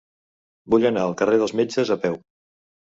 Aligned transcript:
Vull 0.75 0.87
anar 0.91 1.05
al 1.11 1.15
carrer 1.21 1.39
dels 1.43 1.57
Metges 1.61 1.97
a 1.99 2.03
peu. 2.09 2.21